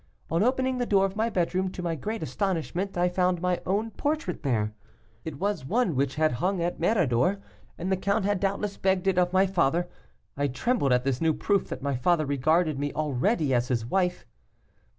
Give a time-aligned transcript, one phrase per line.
[0.31, 3.91] On opening the door of my bedroom, to my great astonishment I found my own
[3.91, 4.73] portrait there.
[5.23, 7.39] It was one which had hung at Méridor,
[7.77, 9.87] and the count had doubtless begged it of my father.
[10.35, 14.25] I trembled at this new proof that my father regarded me already as his wife.